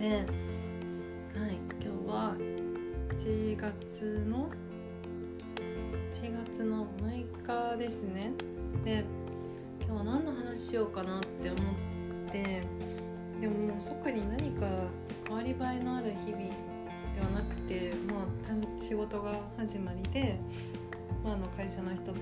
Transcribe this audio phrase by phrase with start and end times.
[0.00, 2.34] で、はい、今日は
[3.18, 4.48] 1月の
[6.10, 8.32] 1月の6日ですね。
[8.82, 9.04] で
[9.84, 12.62] 今日は何の話しようかなって思って
[13.42, 14.66] でもも即に何か
[15.28, 16.44] 変わり映えのある日々
[17.14, 20.40] ではなくてまあ仕事が始まりで、
[21.22, 22.20] まあ、あの会社の人とね、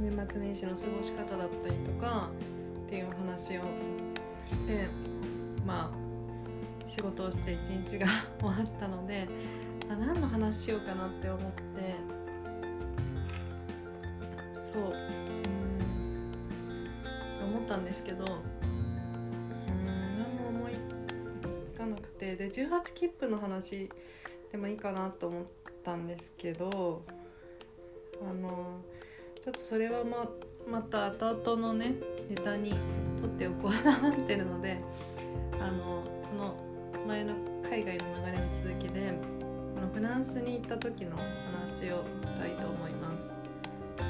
[0.00, 2.28] 年末年始の過ごし方だったりとか
[2.86, 3.62] っていう話を
[4.48, 4.88] して
[5.66, 8.06] まあ仕事をして一日が
[8.40, 9.28] 終わったので
[9.88, 11.52] あ何の話しようかなって思って。
[14.54, 14.82] そう。
[14.82, 14.92] うん。
[17.44, 18.26] 思ったんですけどう
[19.70, 20.72] ん何も思い
[21.66, 22.36] つかなくて。
[22.36, 23.90] で18切符の話
[24.50, 25.44] でもいいかなと思っ
[25.82, 27.02] たんですけど
[28.22, 28.80] あの
[29.42, 30.30] ちょっとそれはま
[30.68, 31.94] また後々のね
[32.28, 32.74] ネタに
[33.16, 34.78] 取っておこうと思ってるので
[35.62, 36.54] あのこの
[37.06, 39.12] 前の海外の流れの続きで
[39.94, 41.16] フランスに行った時の
[41.52, 43.28] 話をしたいと思います。
[43.98, 44.02] で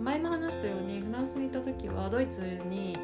[0.00, 2.96] 前も話したようにフランスに行った時はドイツに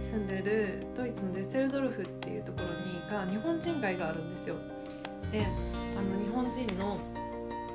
[0.00, 4.56] 住んでるドイツのデュッセルドルフっていうところにが日本人街があるんですよ。
[5.32, 5.44] で
[5.96, 6.98] あの日本人の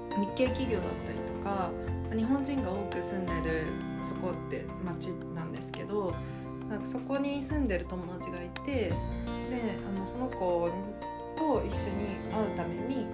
[0.09, 1.71] 日系企業だったりとか
[2.15, 3.65] 日本人が多く住んでる
[4.01, 6.13] そこって町なんですけど
[6.71, 8.93] なんかそこに住んでる友達がいてで
[9.85, 10.71] あのその子
[11.37, 13.07] と一緒に会うために、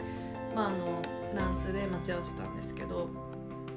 [0.56, 3.10] まあ、あのフランスで待ち合わせたんですけど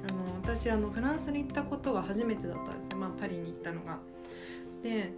[0.07, 3.99] あの私あのフランスに行ったことが初めてだったんですね、まあ、パリに行ったのが。
[4.83, 5.13] で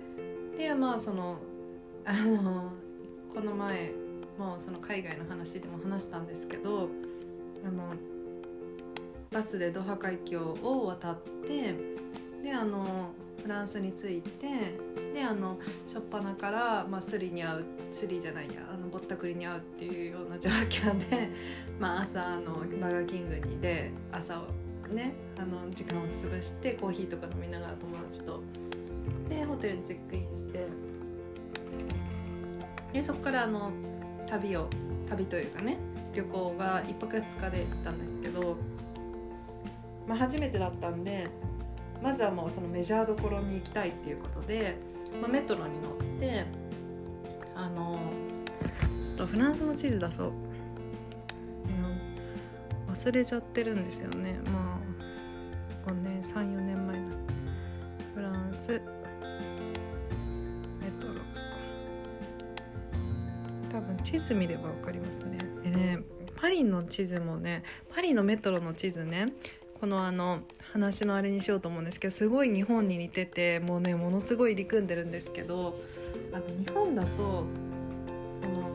[0.56, 1.38] でまあその
[2.04, 2.70] あの
[3.34, 3.92] この前
[4.38, 6.88] もその海外の話でも話したんですけど
[7.64, 7.94] あの
[9.30, 11.16] バスでドハ海峡を渡っ
[11.46, 11.74] て
[12.42, 14.46] であのフランスに着いて
[15.12, 21.30] であの初っ端から、まあ、スリに会うスリじゃないやあのぼったくりに会うっていうような状況で、
[21.78, 24.46] まあ、朝のバーガーキングにで朝を
[24.94, 28.40] ねあの時間を潰してコーヒーとか飲みながら友達と
[29.28, 30.66] でホテルにチェックインして
[32.92, 33.72] でそこからあの
[34.26, 34.68] 旅を
[35.08, 35.78] 旅というかね
[36.14, 38.56] 旅行が1泊2日で行ったんですけど、
[40.06, 41.28] まあ、初めてだったんで
[42.02, 44.76] まずはもうそのメジャーどころに行きたいっていうことで、
[45.20, 46.44] まあ、メトロに乗って
[47.54, 48.00] あの
[49.04, 54.38] ちょっとフランスの地図出そう、うん、忘れちゃってるんですよね。
[54.46, 54.78] ま
[55.86, 57.04] あ5年34年前の
[58.14, 58.68] フランス。
[58.68, 58.80] メ
[61.00, 61.14] トロ。
[63.70, 65.38] 多分地図見れば分かりますね。
[65.62, 65.98] でね
[66.36, 69.32] パリの地図もねパリのメトロの地図ね
[69.82, 70.38] このあの
[70.74, 75.76] 話のあれにしようと思うんですけどすごい日本に似ててもうねものすごい入り組んでるんですけど
[76.32, 77.44] あの日本だと
[78.40, 78.70] その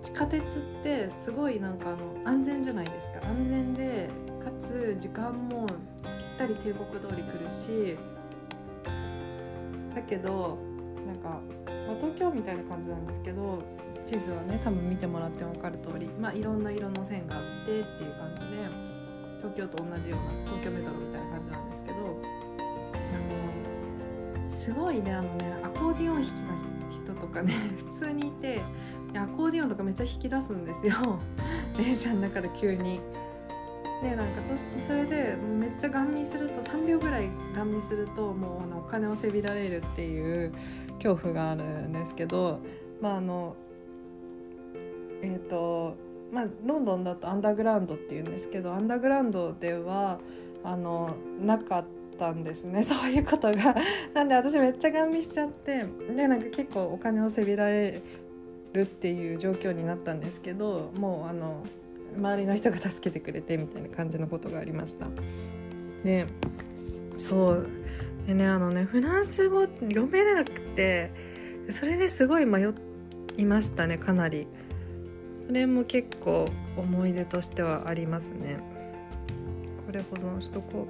[0.00, 5.76] 地下鉄ってすごいなんかあの安全じゃないですか安全でかつ時間もぴっ
[6.38, 7.96] たり帝国通り来るし
[9.96, 10.56] だけど
[11.04, 11.40] なんか、
[11.88, 13.60] まあ、東京みたいな感じなんですけど
[14.06, 18.97] 地図はね多分見てもらっても分かる通りまあいろんな色の線があってっていう感じで。
[19.38, 21.96] 東京と同じような東京メトロみたいな感じなんですけど
[24.36, 26.58] あのすごいねあのねアコーディオン弾きの
[26.90, 28.60] 人とかね 普通にいて
[29.14, 30.94] アコーディオンとかめっちゃ弾き出すんですよ
[31.76, 33.00] 電車の中で急に。
[34.02, 40.52] でなんかそそれでめっちゃガン見すると3秒ぐらいガン見するともうあのお金をせびられるっていう
[41.02, 42.60] 恐怖があるんですけど
[43.00, 43.56] まああの
[45.20, 45.96] えっ、ー、と
[46.32, 50.18] まあ、ロンドンだとアンダーグラウンドっていうんですけどアンダーグラウンドでは
[50.62, 51.84] あのなかっ
[52.18, 53.74] たんですね そういうことが。
[54.14, 58.02] なんで私めっちゃガン見しちゃってでなんか結構お金をせびられ
[58.72, 61.62] るっていう状況になったんですけどもうあの
[62.16, 65.06] 周りの人が助けてくれてみたいな感じのことがありました。
[66.04, 66.26] で
[67.16, 67.66] そう
[68.26, 71.10] でねあのねフランス語読めなくて
[71.70, 72.68] それですごい迷
[73.36, 74.46] いましたねかなり。
[75.48, 76.46] それも結構
[76.76, 78.58] 思い出としてはありますね。
[79.86, 80.86] これ保存しとこ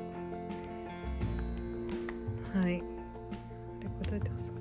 [2.54, 2.58] う。
[2.58, 2.80] はい。
[2.80, 2.86] こ
[3.80, 4.56] れ答えてますか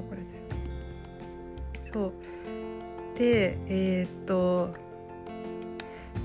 [0.00, 0.26] これで。
[1.82, 2.12] そう。
[3.14, 4.74] でえー、っと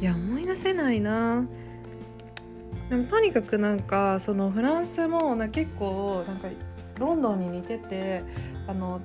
[0.01, 1.45] いや思い出せないな。
[2.87, 6.47] でもとにかくなんかそのフランスもな結構なんか
[6.97, 8.23] ロンドンに似てて
[8.67, 9.01] あの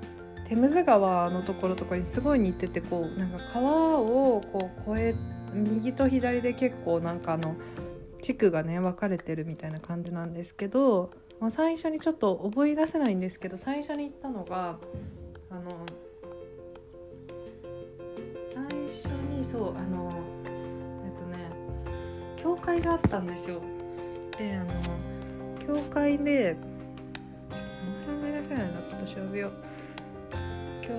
[0.55, 5.15] テムズ川のところとかにすごい似ててこうなんか川をこう越え
[5.53, 7.57] 右と左で結構なんかあの
[8.23, 11.11] 地区がね分かれてるみたいな感じなんですけど
[11.41, 14.79] まあ、最初にちょっと覚え出せないんですけど最初に行ったのが
[15.51, 15.85] あの
[18.55, 20.13] 最初にそうあの
[21.05, 21.51] えっとね
[22.37, 23.61] 教会があったんですよ。
[24.39, 24.71] であの
[25.59, 26.57] 教会で
[28.09, 29.74] 思い出せないなちょっと調べよう。
[30.87, 30.91] 教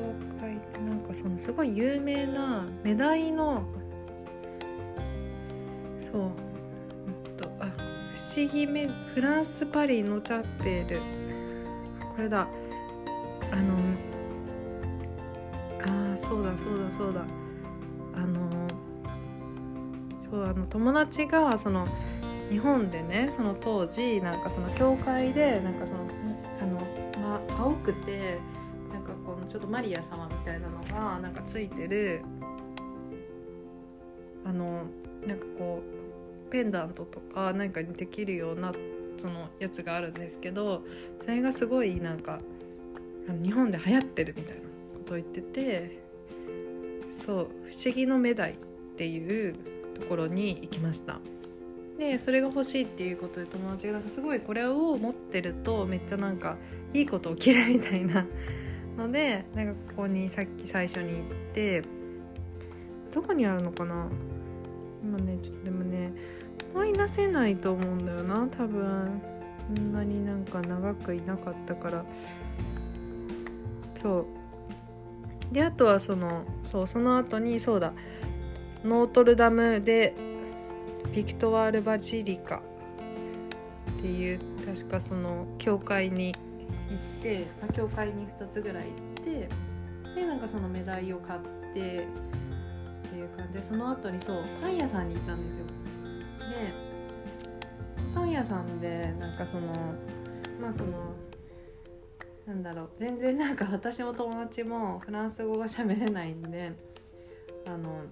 [0.41, 3.63] 会ってなんかそのすごい有名なメダイの
[6.01, 7.67] そううんとあ
[8.15, 11.01] 不思議めフランス・パリのチャペル。
[12.15, 12.47] これだ。
[13.51, 13.75] あの
[16.13, 17.21] あそうだそうだそうだ。
[18.15, 18.67] あの
[20.17, 21.87] そうあの友達がその
[22.49, 25.99] 日本でねその当時なんかその教会でなんかその
[26.61, 26.79] あの、
[27.21, 28.24] ま、青くて
[29.55, 32.21] ちょっとマリア様みたいなのがなんかついてる
[34.43, 34.83] あの
[35.25, 35.81] なんかこ
[36.49, 38.73] うペンダントとか何かにできるような
[39.17, 40.83] そのやつがあるんですけど
[41.21, 42.41] それがすごいなんか
[43.41, 44.67] 日本で流行ってるみたいなこ
[45.05, 46.01] とを言ってて
[47.09, 48.55] そう「不思議のメダイ」
[48.91, 49.55] っていう
[49.97, 51.21] ところに行きました。
[51.97, 56.57] でそれが欲しいっていうことで友達がなんかすごいこれを持ってるとめっちゃなんか
[56.93, 58.27] いいこと起きるみたいな
[58.97, 61.83] のでなんかここにさっき最初に行って
[63.11, 64.07] どこにあるのかな？
[65.03, 66.11] 今ねちょっとでもね
[66.73, 69.21] 思い出せないと思うんだよな多分。
[69.75, 72.05] そんなになんか長くいなかったから。
[73.95, 74.27] そ
[75.51, 75.53] う。
[75.53, 77.93] であとはそのそうその後にそうだ。
[78.83, 80.13] ノートルダムで
[81.13, 82.61] ビクトワール・バジリカっ
[84.01, 86.35] ていう確かその教会に
[86.89, 88.91] 行ってあ教会に2つぐらい行
[89.21, 89.49] って
[90.15, 95.65] でなんかそのメダイを買ってっていう感じでその後にそうパン屋さんに行ったんですよ。
[95.65, 96.85] で
[98.13, 99.67] パン屋さんでなんかその
[100.61, 101.13] まあその
[102.45, 106.71] なんだろう全然なんか私も友達もフランス語が喋れないんで
[107.65, 108.03] あの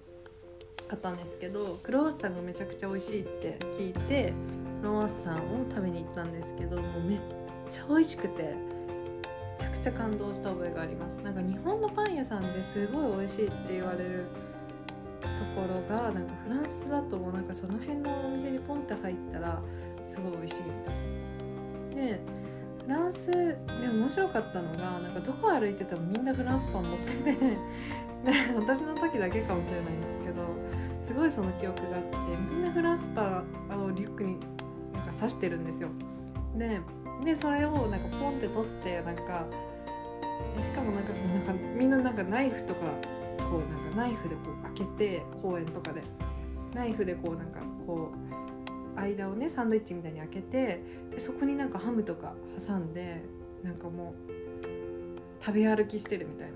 [0.88, 4.32] 買ったんですけどクロワッサンがめちゃくちゃ美味しいって聞いて
[4.80, 7.20] クロワッサンを食べに行ったんですけどもうめっ
[7.74, 8.54] ちゃ美味しくてめ
[9.58, 14.26] ちゃくちゃ感動した覚えがありますなんか日本のパン屋さんですごい美味しいって言われる
[15.22, 15.28] と
[15.60, 19.60] ころがなんかフランスだともうなんかその辺のお店にポンって入ったら
[20.08, 22.10] すごい美味しいみたいな。
[22.10, 22.20] で
[22.84, 27.56] フランスで面白かったのがなんかどこ歩いててもみんなフランスパン持っててで
[28.54, 30.42] 私の時だけかもしれないんですけど
[31.02, 32.16] すごいその記憶があって
[32.50, 33.42] みんなフランスパ
[33.74, 34.38] ンをリュックに
[34.92, 35.88] なんか刺してるんですよ。
[36.56, 36.80] で
[37.24, 39.46] でそれをなんかポンって取ってなんか
[40.56, 42.80] でしかもなんかそのなんかみんななんかナイフとか
[43.38, 46.02] こうなんかナイフでこう開けて公園とかで。
[46.74, 48.10] ナイフでこうなんかこ
[48.96, 53.22] う間をねサンドイッチみたいに開けてでそこになんかハムとか挟んで
[53.62, 56.54] なんかもう食べ歩きしてるみたいな。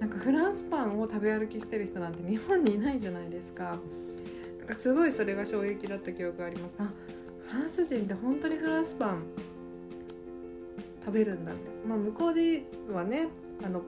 [0.00, 3.76] なんかフランスパンを食べ歩きしてる人なんて日本にいないじゃないですか。
[4.58, 6.76] なんかすごいそれが衝撃だった記憶があります。
[6.78, 6.90] あ
[7.48, 9.24] フランス人って本当にフランスパン
[11.00, 11.62] 食べるんだって。
[11.86, 13.28] まあ向こうではね
[13.64, 13.82] あの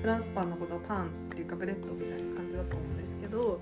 [0.00, 3.60] フランスパンのことをパンっていうかブレッドみたいな感じだと思うんですけど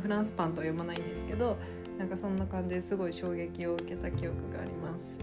[0.00, 1.56] フランスパンとは読まないんですけど
[1.98, 5.18] なんかそんな感じですごい衝撃を受けた記憶があります。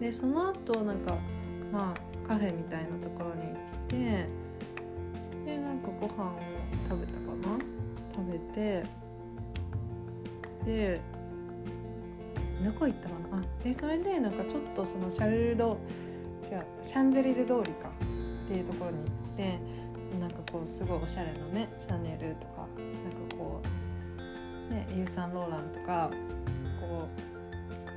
[0.00, 1.16] でその後なんか
[1.72, 3.56] まあカフェみたいなところに行っ
[3.88, 3.96] て
[5.44, 6.38] でなんかご飯を
[6.88, 7.58] 食べたかな？
[8.14, 8.84] 食べて
[10.64, 11.00] で
[12.64, 13.38] どこ行ったかな？
[13.38, 15.78] あでそれでなんかちょっとそのシャルルド
[16.48, 17.90] じゃシャンゼリゼ通りか
[18.46, 19.60] っていうところに行って
[20.18, 23.60] なんかこうすごいおしゃれなねシャネルとかなんかこ
[24.70, 26.10] うねユーサンローランとか
[26.80, 27.06] こ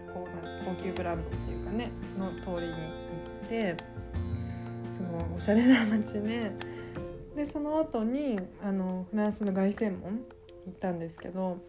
[0.10, 2.80] うこう高級ブランドっていうかねの通りに行
[3.46, 3.78] って
[4.90, 6.52] すごいおしゃれな街で
[7.34, 10.26] でその後にあのフランスの凱旋門
[10.66, 11.60] 行ったんですけど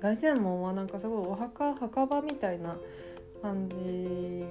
[0.00, 2.76] 凱旋門はなんかすごいお墓墓場みたいな
[3.42, 4.44] 感じ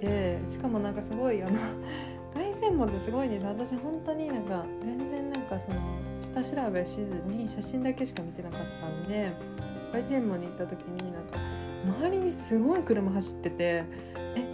[0.00, 1.58] でしかもなんかすごいあの
[2.34, 5.76] 凱旋門ってすごいです私本当になんか全然なんかその
[6.20, 9.32] 下調べしずに写真だけしか見てなかったんで
[9.92, 11.38] 凱旋門に行った時になんか
[11.84, 13.84] 周りにすごい車走ってて
[14.34, 14.44] え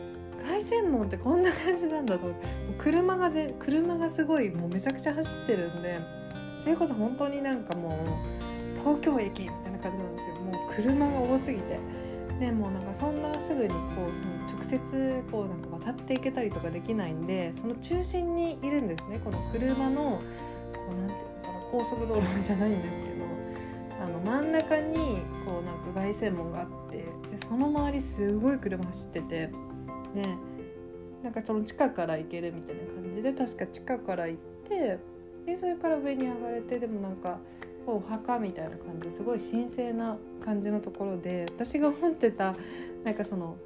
[0.43, 2.47] 凱旋門ってこんな感じなんだと思って
[2.79, 5.99] 車がぜ車がすごいもうめちゃくちゃ走ってるんで
[6.59, 10.35] それこそ本当になんかもう東京駅みたいな感じなんですよ。
[10.37, 11.79] もう車が多すぎて。
[12.41, 13.77] でもなんかそんなすぐにこ
[14.11, 19.21] うその直接こうなんか渡っていけたりとかできないんでその中心にいるんですね。
[19.23, 20.21] この車の
[20.73, 23.27] こうなんていうのかな高速道路じゃないんですけど
[24.03, 24.97] あの真ん中に
[25.45, 26.97] こうなんか凱旋門があって
[27.31, 29.47] でその周りすごい車走ってて
[30.15, 30.37] ね。
[31.23, 34.99] なんかその地下から行けるみたいな感じで確か地下から行って
[35.45, 37.39] でそれから上に上がれてでもなんか
[37.87, 42.55] お墓みたいな感じすごい神聖な感じのところで私が思ってた
[43.05, 43.57] なんかその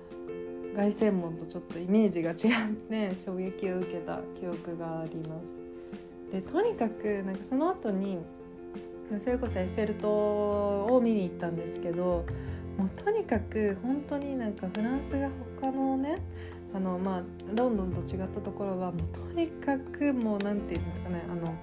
[0.74, 5.54] 凱旋門とちょっとイメージが違って衝撃を受けた記憶があります。
[6.32, 8.18] でとにかくなんかその後に
[9.18, 12.24] それこそエッフェル塔を見に行ったんですけど
[12.76, 15.30] もうとにかく本当になんかフランスが
[15.60, 16.16] 他のね
[16.74, 17.22] あのまあ
[17.54, 21.54] ロンドンと違ったところはもうとにかくもうなんていうのかねあの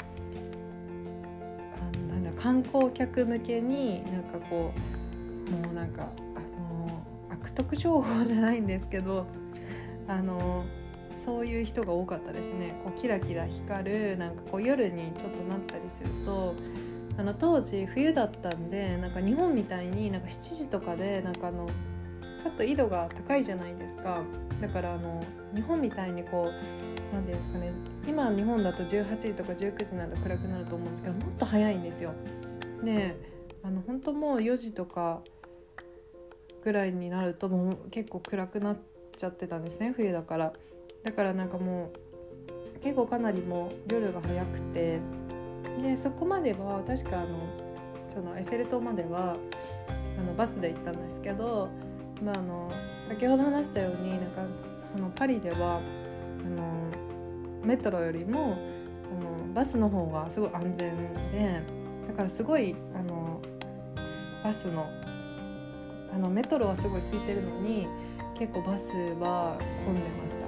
[2.42, 4.72] 観光客向けになんかこ
[5.48, 9.28] うもうなんかあの悪徳情報じゃないんですけど
[10.08, 10.66] あの
[11.16, 12.80] そういう人が多かったですね。
[12.84, 16.56] こうキラキラ光るなんかこう夜にちょっとなったりすると
[17.18, 21.68] あの当時冬だったんでなんか日本みたいになんか7時とかでなんかあの
[22.42, 24.24] ちょっと緯度が高いじゃないですか。
[24.62, 27.74] だからあの日本みたいにこう何て言うんですかね
[28.08, 32.14] 今日本だと18時とか19時など暗くなると思うんですけどもっと早いんですよ。
[32.84, 33.16] で
[33.64, 35.22] あの本当もう4時とか
[36.64, 38.78] ぐらいになるともう結構暗くなっ
[39.16, 40.54] ちゃってたんですね冬だから
[41.04, 41.92] だからなんかも
[42.78, 45.00] う結構かなりもう夜が早くて
[45.82, 47.28] でそこまでは確かあの
[48.10, 49.38] そのエッフェル塔までは
[50.18, 51.70] あのバスで行ったんですけど、
[52.24, 52.72] まあ、あの
[53.10, 54.42] 先ほど話したようになんか
[54.96, 55.80] あのパリでは
[56.46, 56.81] あの
[57.64, 58.58] メトロよりも
[59.12, 60.78] あのバスの方がすごい安全
[61.32, 61.62] で
[62.08, 63.42] だからすごいあの
[64.44, 64.90] バスの
[66.14, 67.88] あのメトロはすごい空いてるのに
[68.38, 70.46] 結構バスは混んでました。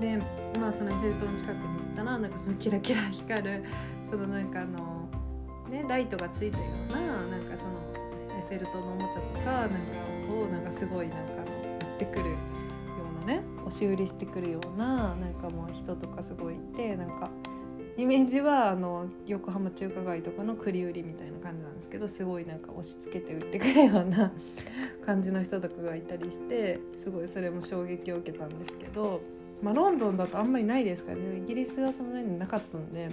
[0.00, 0.18] で
[0.58, 3.64] まあそのエッフェル塔の近くに行ったらなんかそのキラキラ光る
[4.10, 5.08] そのなんかあの
[5.70, 7.80] ねライトがついたようななんかその
[8.36, 9.76] エッフェル塔のおもちゃとかなんか
[10.32, 12.34] をなんかすごいなんか売ってくる
[13.70, 17.30] 押し売りしてくるようななんかもう人とかすごいいてなんか
[17.96, 24.32] イメージはあの横浜中華街とかの栗売りみたいな感じなんですけどすごいなんか押し付けて売ってくるような
[25.06, 29.20] 感じの人とかがいたりしてすごいそれも衝撃を受けたんですけど、
[29.62, 31.38] まあ、ロンドンだとあんまりないですからね。
[31.38, 33.10] イギリスはそんなになかったので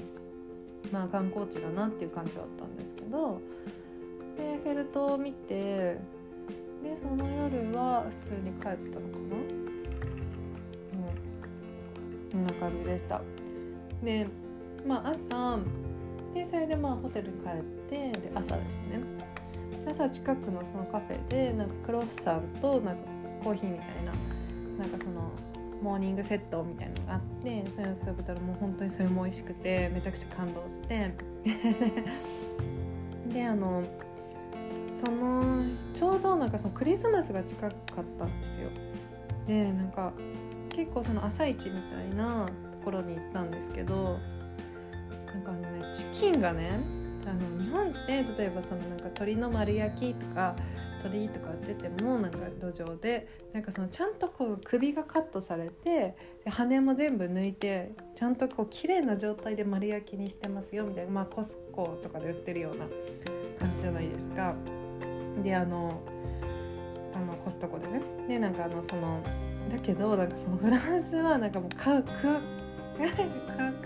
[0.91, 3.41] まあ観光地だなっていう感じはあったんですけど
[4.37, 5.99] でフェルトを見て
[6.83, 9.66] でその夜は普通に帰ったのかな。
[12.37, 13.21] うんな感じでした。
[14.03, 14.27] で
[14.85, 15.59] まあ朝
[16.33, 19.01] でそれでまあホテルに帰ってで朝ですね。
[19.89, 23.03] 朝近くのそのカフェでなんかクロッサンとなんか
[23.43, 24.11] コーヒーみたいな
[24.77, 25.31] なんかその
[25.81, 31.13] モーニングセットみたいなのがあってそれを食べたらもう本当にそれも美味しくてめちゃくちゃ感動して。
[33.33, 33.83] であの
[34.77, 37.73] そのちょうどなんかそのクリスマスが近かっ
[38.19, 38.69] たんですよ。
[39.47, 40.13] でなんか
[40.77, 44.19] 結構その朝市みたいなところに行ったんですけど
[45.25, 46.79] なんかあのねチキンがね
[47.25, 50.55] あの日本って例えばそのなんか鶏の丸焼きとか
[51.01, 56.15] 鳥とか出ててもなんか路上でなんかそのちゃんとこう首がカットされて
[56.45, 62.85] 羽も全部抜いてちゃんとこう綺麗な状態で丸焼きにしてますよみたいなまあコスコとかで売ってるような
[63.59, 64.55] 感じじゃないですか。
[65.43, 66.01] であの
[67.15, 69.23] あのコストコでねでなんかあのその
[69.69, 72.41] だけどなんかそのフランスはなんかもう買うカ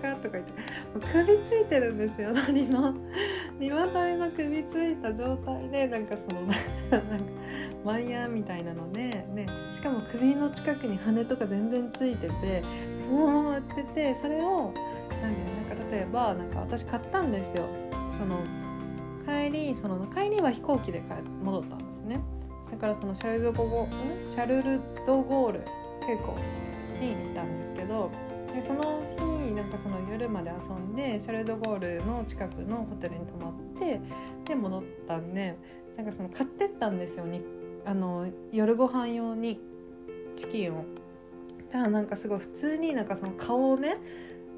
[0.01, 0.57] カとか言っても
[0.95, 2.93] う首ついてるんですよ鳥の
[3.59, 6.55] 鶏の首ついた状態でなんかそのなんか
[7.83, 12.63] ワイヤーみたいなので、ね、しかも首の近くに羽とか全然ついてて
[12.99, 14.73] そのまま売っててそれを
[15.21, 17.65] 何ていうなんか例えばなんか私買ったんですよ。
[18.09, 18.37] その
[19.25, 21.01] 帰りその帰りは飛行機で
[21.43, 22.19] 戻ったんですね。
[22.71, 23.87] だからそのシャルルドゴ
[24.25, 25.61] シャルルドゴール
[26.01, 26.35] 空港
[26.99, 28.11] に行ったんですけど
[28.53, 34.01] でその日なんかその夜まで遊んでシャルドゴールの近くのホテルに泊まって
[34.45, 35.57] で戻ったんで
[35.95, 37.41] なんかその買ってったんですよに
[37.85, 39.59] あの夜ご飯用に
[40.35, 40.85] チキンを。
[41.71, 43.97] だからなんかすごい普通になんかその顔をね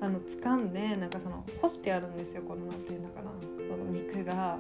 [0.02, 4.60] あの掴んでなんかその干してあるんですよこのなんていうのかなこの肉が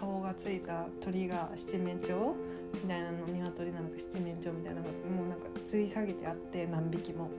[0.00, 2.14] 顔がついた鳥が七面鳥
[2.74, 7.30] みたいなの鶏なのか七面鳥みたいなのがもうなんか吊り下げてあって何匹も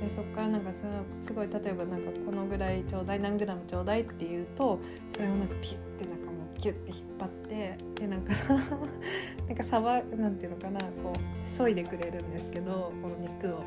[0.00, 4.78] でそこからなんかそのすごい例えばなんかこのぐらいちょうだい何グラムちょうだいっていうと
[5.10, 8.58] それをなんかピュッてなんかもうギュッて引っ張ってでなんかその
[9.48, 13.62] なんかさばなんていうのかなこう削いでくれるんですけどこの肉を。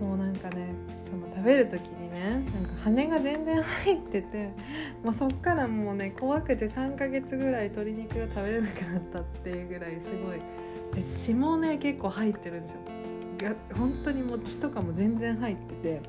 [0.00, 0.74] もうなんかね
[1.10, 4.52] その食べる時にねなんか羽が全然入ってて
[5.02, 10.40] もうそっからもうね怖くて3ヶ月ぐらい鶏肉が食べれなくなったっていうぐらいすごい
[10.94, 12.78] で血もね結構入ってるんですよ。
[13.38, 16.02] が本当にもう血とかも全然入ってて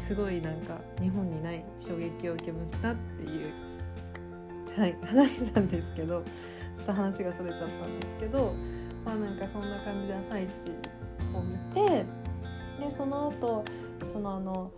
[0.00, 3.52] すごいなんか日本にない衝撃を受けましたっていう
[4.76, 6.22] はい話なんですけど
[6.76, 8.54] ちょっと話がそれちゃったんですけど
[9.04, 10.50] まあなんかそんな感じで朝一
[11.32, 12.04] を見て
[12.80, 13.64] でその後
[14.04, 14.70] そのあの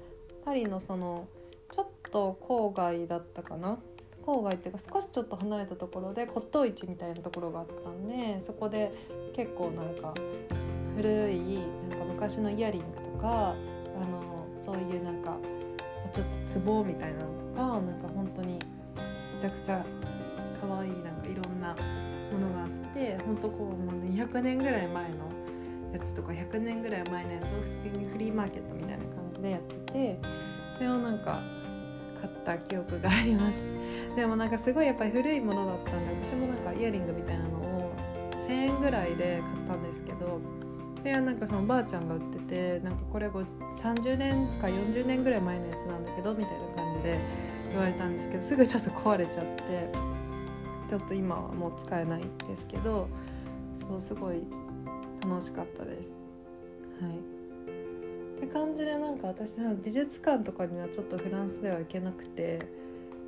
[0.45, 1.29] パリのその
[1.71, 3.79] ちょっと郊外だったかな？
[4.25, 8.93] 郊外っていうか少しちょっと離れたところで骨董市みたいなところがあったんでそこで
[9.35, 10.13] 結構なんか
[10.97, 15.37] 古いなんか昔のイヤリングとかあのそういうなんか
[16.13, 18.61] ちょっと壺みたいなのとかなんか本当にめ
[19.41, 19.85] ちゃくちゃ
[20.61, 21.77] 可愛いなんかいろんな
[22.33, 25.17] ものがあって本当こうもう200年ぐらい前の
[25.93, 30.19] やつとか100年ぐらい前のやつを普通にフリーマーケットみたいな感じでやってて
[30.75, 31.41] それをなんか
[32.21, 33.65] 買った記憶があります。
[34.17, 37.93] でもなんかすごいやっぱり古いものだったんで私もなんかイヤリングみたいなのを
[38.33, 40.41] 1,000円ぐらいで買ったんですけど
[41.03, 47.21] でなんかそのばあちゃんが売っててなんかこれ30年か40年ぐらい前のやつなんだけどみたいな感じで
[47.71, 49.91] 言われたんですけどすぐちょっと壊れちゃって
[50.89, 53.09] ちょっと今はもう使えないんですけど
[53.89, 54.43] そうすごい
[55.29, 56.15] 楽しかったです。
[57.01, 57.37] はい
[58.37, 62.61] って感じでなんか私は美術館とかにはちょっとフランスでは行けなくて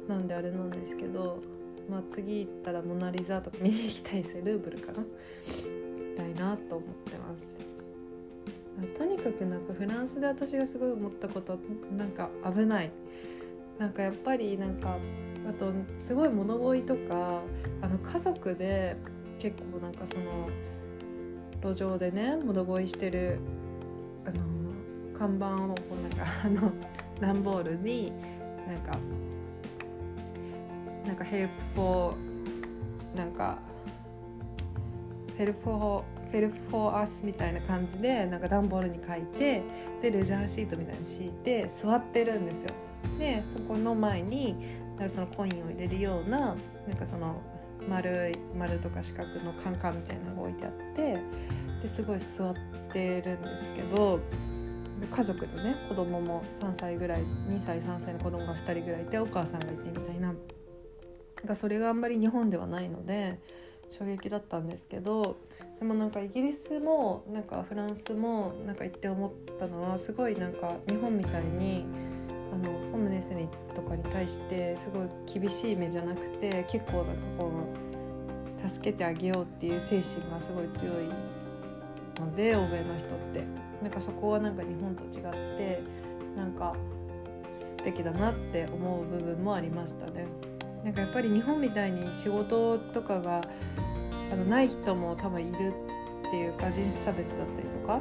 [0.07, 1.40] なんであれなんですけど、
[1.88, 7.55] まあ、次行ったら「モナ・リザ」とか見に行きたいですルーブルかな行きたいなと思ってます。
[8.97, 11.59] とにかくなんかフランスで私がすごい思ったこと
[11.97, 12.93] なんか危ない
[13.76, 14.99] なんかやっぱりなんか
[15.49, 17.43] あとすごい物乞いとか
[17.81, 18.97] あの家族で
[19.40, 20.49] 結構なんかその
[21.62, 23.38] 路上でね物乞いしてる
[24.25, 24.37] あの
[25.19, 26.73] 看板をこうなんか あの
[27.21, 28.12] 段ボールに
[28.67, 28.99] なんか
[31.07, 33.59] なんか help for なんか
[35.37, 39.63] help for help for us みたいな感じでなんか段ボールに書いて
[40.02, 42.71] でレジャーシートみたいに敷いて座ってるんですよ。
[43.19, 44.56] でそこの前に
[45.06, 46.54] そのコインを入れるような
[46.87, 47.41] なんかその
[47.89, 51.19] 丸い丸とか四角のカンカンみたいなのが置いてあって
[51.81, 52.55] ですごい座っ
[52.93, 54.21] てるんですけど
[55.11, 60.35] 家族でね子供も3歳ぐらい2歳3歳の子供が2人ぐらいいてお母さんがいてみたいな。
[61.45, 63.39] がそれがあんまり日本ではないので
[63.91, 65.39] 衝撃だったんですけど
[65.79, 71.87] でもなんかイギリスもなんかフランスもなんか行って思ったのはすごいなんか日本みたいに
[72.62, 75.08] のホームレスにとかに対してすごい
[75.40, 77.50] 厳しい目じゃなくて結構なんかこ
[78.64, 80.94] う助けてあげようっていう精神がすごい強い
[82.21, 83.44] ので欧米の人って
[83.82, 85.80] なんかそこはなんか日本と違って
[86.36, 86.75] なんか
[87.50, 90.26] 素敵だなって思う部分もありましたね。
[90.84, 93.42] なんかやっぱり日本みたいに仕事とかが
[94.32, 95.73] あのない人も多分いる
[96.28, 98.00] っていうか人種差別だったりとか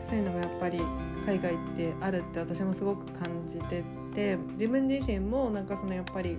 [0.00, 0.80] そういうのがやっぱり
[1.26, 3.82] 海外ってあるって私もすごく感じて
[4.14, 6.38] て自分自身もなんかそのやっぱり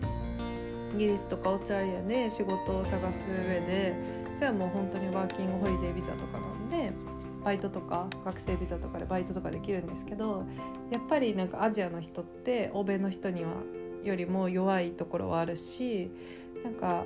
[0.95, 3.93] イギリスとかオーストラリアで仕事を探す上で
[4.35, 6.91] それはもう本当にワーキングホリデービザとかなんで
[7.43, 10.45] バイトとか学生ビザとかでバイトとかできるんですけど
[10.89, 13.51] やっぱりなんかアジアの人って欧米の人には
[14.03, 16.11] よりも弱いところはあるし
[16.63, 17.05] なんか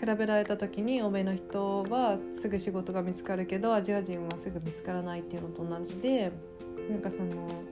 [0.00, 6.32] 比べられた時に欧米の人はすぐ仕事が見つかるけどアジア人はすぐ見つからないっていうのと同じで
[6.88, 7.62] なんかその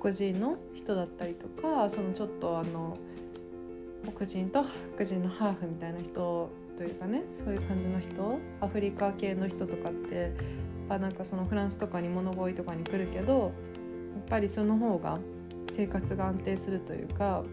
[0.00, 2.96] 黒人の人だったりとかそのちょっとあの
[4.14, 10.30] 黒人と白人のハーフみたいな人というかねそういう感じの人アフリカ系の人とかってやっ
[10.88, 13.50] ぱなんかそのフランスとかに物乞いとかに来るけどやっ
[14.28, 15.20] ぱりその方が
[15.70, 17.44] 生活が安定するというか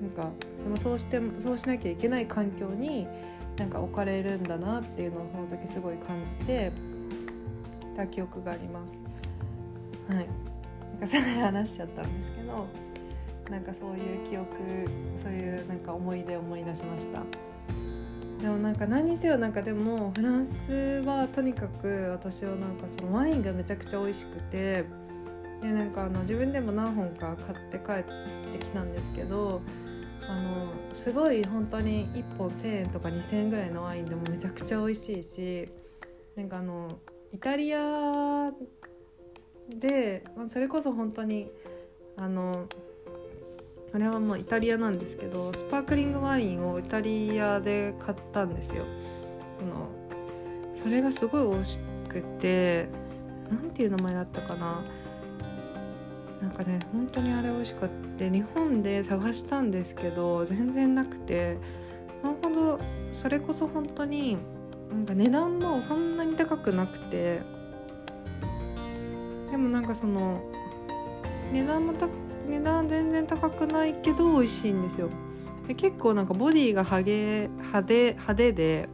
[0.00, 0.30] なんか
[0.64, 3.06] でもそうしてそうしなきゃいけない環境に
[3.56, 6.72] なんか置かれるんだなっていうのをその時すごい感じて
[7.94, 9.00] た記憶があります。
[10.08, 10.26] はい、
[10.92, 12.66] なんかさら話しちゃったんですけど
[13.50, 14.48] なんかそういう記憶
[15.16, 17.22] そういうなんか思い出を思い出しました
[18.42, 24.84] でもなんか何にせよなんかでもフランスはとにかく私はなんかそのワインがめちゃくちゃ美味しくて
[25.60, 29.60] でなんかあの自分でも何本か買って帰ってきたんですけど
[30.28, 35.68] あのすごい本当に1本1,000円とか2,000円ぐらいのワインでもめちゃくちゃ美味しいし
[36.36, 36.98] なんかあの
[37.32, 38.50] イタリア
[39.68, 41.50] でそれこそ本当に
[42.16, 42.66] あの
[43.94, 48.84] あれはもうイタリアなんですけどスパークリングワインをイタリアで買ったんですよ。
[49.54, 49.88] その
[50.74, 52.88] それがすごい美味しくて
[53.50, 54.82] 何ていう名前だったかな？
[56.42, 61.56] なんかね本当にあれ美味しかって日本で探したんですけど全然なくて。
[62.22, 62.78] なるほど
[63.10, 64.38] それこそ本当に
[64.90, 67.40] なんか値段もそんなに高くなくて。
[69.50, 70.40] でもなんかその
[71.52, 72.08] 値段もた
[72.48, 75.10] 値段全然高くないけど美味しいんですよ。
[75.68, 78.88] で結構なんかボディがハゲ派手派手で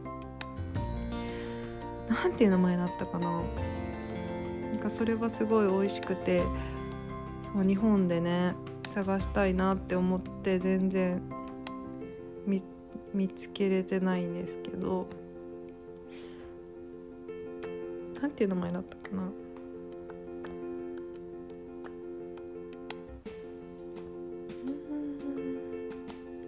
[2.09, 3.41] なんていう名前だったかな。
[4.71, 6.43] なんかそれはすごい美味しくて。
[7.53, 8.55] そう日本でね
[8.87, 11.21] 探したいなって思って全然
[12.45, 12.63] 見
[13.13, 15.07] 見つけれてないんですけど
[18.21, 19.23] なんていう名前だったかな。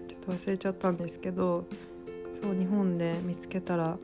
[0.08, 1.66] ちょっと忘れちゃったんですけど
[2.42, 3.98] そう日本で見つけたら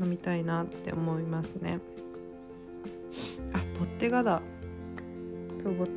[0.00, 1.78] 飲みたいなって思いますね。
[3.52, 4.42] あボッテガだ。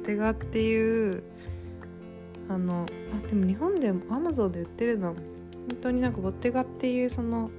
[0.06, 1.24] そうボッテガっていう
[2.50, 2.86] あの
[3.24, 7.50] あでも日本でもアマゾンで売ってるの本当になんかボッテガっていうその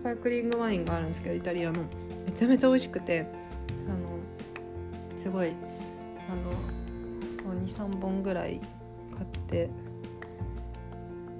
[0.00, 1.84] スパークリングワインがあるんですけどイタリアの。
[2.26, 3.26] めちゃめちゃ美味しくて
[3.88, 4.18] あの
[5.16, 5.52] すごいあ
[6.36, 6.52] の
[7.36, 8.60] そう23本ぐらい
[9.12, 9.70] 買って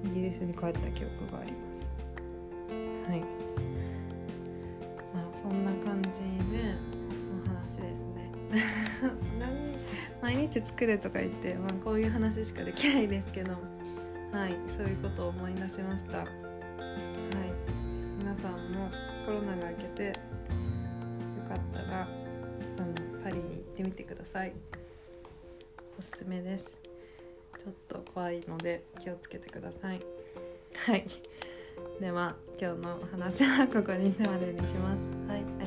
[0.05, 1.91] イギリスに帰った記憶があります。
[3.09, 3.21] はい。
[5.15, 6.75] まあそんな感じで
[7.45, 8.32] お話ですね。
[10.23, 13.57] 毎日作れとか言って、まあ、こういう話しかできないですけど。
[14.33, 16.19] はいそういうことを思い出しました。
[16.19, 16.27] はい
[18.19, 18.91] 皆さんも
[19.27, 20.13] コロナが明けてよ
[21.47, 24.55] かったらあのパリに行ってみてください。
[25.99, 26.71] おすすめです。
[27.59, 30.01] ちょっと怖いので気をつけてください。
[30.77, 31.05] はい。
[32.01, 35.31] では今日のお話はここにまでにします。
[35.31, 35.62] はい。